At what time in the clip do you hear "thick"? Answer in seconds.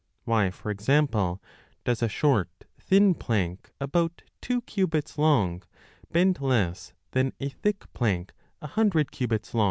7.49-7.85